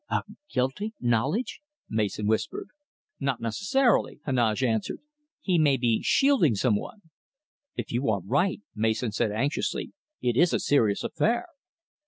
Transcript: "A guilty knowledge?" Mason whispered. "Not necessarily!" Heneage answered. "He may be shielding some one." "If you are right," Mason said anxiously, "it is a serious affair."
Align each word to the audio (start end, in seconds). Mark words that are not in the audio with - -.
"A 0.09 0.23
guilty 0.51 0.95
knowledge?" 0.99 1.61
Mason 1.87 2.25
whispered. 2.25 2.69
"Not 3.19 3.39
necessarily!" 3.39 4.19
Heneage 4.25 4.63
answered. 4.63 4.97
"He 5.41 5.59
may 5.59 5.77
be 5.77 6.01
shielding 6.01 6.55
some 6.55 6.75
one." 6.75 7.03
"If 7.75 7.91
you 7.91 8.09
are 8.09 8.21
right," 8.25 8.61
Mason 8.73 9.11
said 9.11 9.31
anxiously, 9.31 9.91
"it 10.19 10.35
is 10.35 10.53
a 10.53 10.59
serious 10.59 11.03
affair." 11.03 11.45